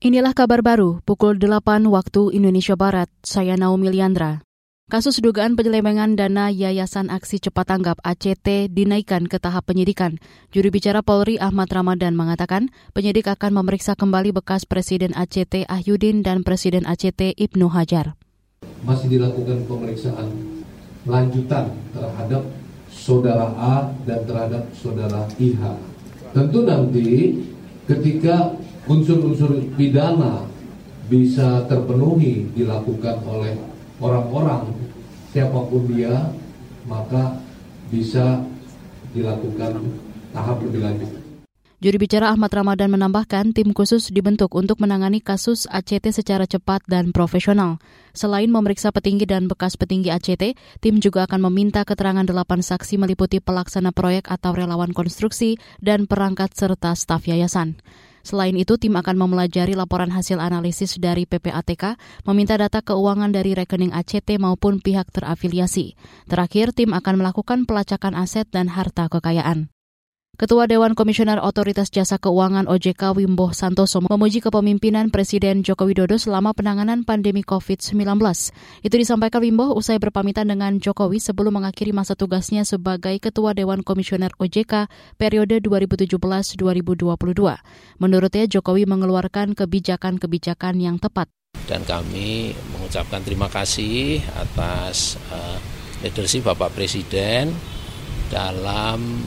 [0.00, 3.12] Inilah kabar baru pukul 8 waktu Indonesia Barat.
[3.20, 4.40] Saya Naomi Liandra.
[4.88, 10.16] Kasus dugaan penyelewengan dana Yayasan Aksi Cepat Tanggap ACT dinaikkan ke tahap penyidikan.
[10.56, 16.48] Juru bicara Polri Ahmad Ramadan mengatakan penyidik akan memeriksa kembali bekas Presiden ACT Ahyudin dan
[16.48, 18.16] Presiden ACT Ibnu Hajar.
[18.88, 20.32] Masih dilakukan pemeriksaan
[21.04, 22.48] lanjutan terhadap
[22.88, 25.60] saudara A dan terhadap saudara IH.
[26.32, 27.36] Tentu nanti
[27.84, 28.56] ketika
[28.90, 30.42] unsur-unsur pidana
[31.06, 33.54] bisa terpenuhi dilakukan oleh
[34.02, 34.66] orang-orang
[35.30, 36.34] siapa pun dia
[36.90, 37.38] maka
[37.94, 38.42] bisa
[39.14, 39.78] dilakukan
[40.34, 41.10] tahap lebih lanjut.
[41.80, 47.08] Juri bicara Ahmad Ramadan menambahkan tim khusus dibentuk untuk menangani kasus ACT secara cepat dan
[47.08, 47.80] profesional.
[48.12, 53.40] Selain memeriksa petinggi dan bekas petinggi ACT, tim juga akan meminta keterangan delapan saksi meliputi
[53.40, 57.80] pelaksana proyek atau relawan konstruksi dan perangkat serta staf yayasan.
[58.20, 61.96] Selain itu, tim akan memelajari laporan hasil analisis dari PPATK,
[62.28, 65.96] meminta data keuangan dari rekening ACT maupun pihak terafiliasi.
[66.28, 69.72] Terakhir, tim akan melakukan pelacakan aset dan harta kekayaan.
[70.40, 76.56] Ketua Dewan Komisioner Otoritas Jasa Keuangan OJK Wimbo Santoso memuji kepemimpinan Presiden Joko Widodo selama
[76.56, 78.16] penanganan pandemi COVID-19.
[78.80, 84.32] Itu disampaikan Wimbo usai berpamitan dengan Jokowi sebelum mengakhiri masa tugasnya sebagai Ketua Dewan Komisioner
[84.40, 84.88] OJK
[85.20, 86.56] periode 2017-2022.
[88.00, 91.28] Menurutnya Jokowi mengeluarkan kebijakan-kebijakan yang tepat.
[91.68, 95.60] Dan kami mengucapkan terima kasih atas uh,
[96.00, 97.52] leadership Bapak Presiden
[98.32, 99.20] dalam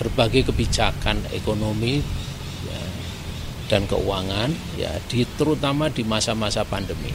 [0.00, 2.00] berbagai kebijakan ekonomi
[2.64, 2.80] ya,
[3.68, 4.48] dan keuangan
[4.80, 7.12] ya di terutama di masa-masa pandemi.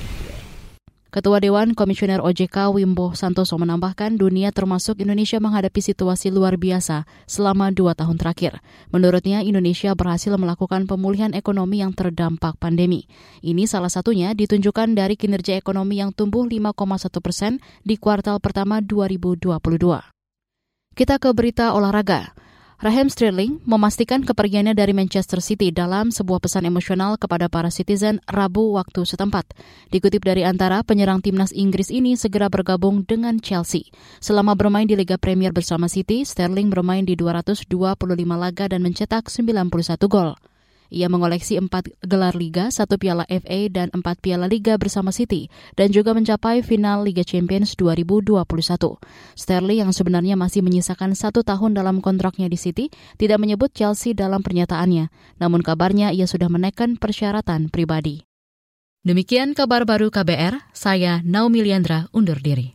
[1.15, 7.71] Ketua Dewan Komisioner OJK Wimbo Santoso menambahkan dunia termasuk Indonesia menghadapi situasi luar biasa selama
[7.71, 8.59] dua tahun terakhir.
[8.91, 13.07] Menurutnya Indonesia berhasil melakukan pemulihan ekonomi yang terdampak pandemi.
[13.39, 16.75] Ini salah satunya ditunjukkan dari kinerja ekonomi yang tumbuh 5,1
[17.23, 19.55] persen di kuartal pertama 2022.
[20.99, 22.35] Kita ke berita olahraga.
[22.75, 28.75] Raheem Sterling memastikan kepergiannya dari Manchester City dalam sebuah pesan emosional kepada para citizen Rabu
[28.75, 29.55] waktu setempat.
[29.95, 33.87] Dikutip dari antara penyerang timnas Inggris ini segera bergabung dengan Chelsea.
[34.19, 37.71] Selama bermain di Liga Premier bersama City, Sterling bermain di 225
[38.35, 39.71] laga dan mencetak 91
[40.11, 40.35] gol.
[40.89, 45.93] Ia mengoleksi empat gelar Liga, satu piala FA dan empat piala Liga bersama City, dan
[45.93, 48.41] juga mencapai final Liga Champions 2021.
[49.37, 52.89] Sterling yang sebenarnya masih menyisakan satu tahun dalam kontraknya di City,
[53.21, 55.13] tidak menyebut Chelsea dalam pernyataannya.
[55.37, 58.25] Namun kabarnya ia sudah menekan persyaratan pribadi.
[59.05, 62.73] Demikian kabar baru KBR, saya Naomi Liandra undur diri.